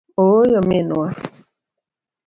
[0.27, 1.07] Oyo minwa.